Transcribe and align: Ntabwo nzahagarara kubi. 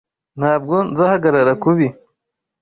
Ntabwo 0.39 0.75
nzahagarara 0.91 1.53
kubi. 1.63 1.87